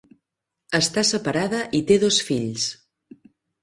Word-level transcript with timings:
Esta 0.81 1.03
separada 1.13 1.61
i 1.81 1.85
té 1.93 2.01
dos 2.07 2.21
fills. 2.33 2.69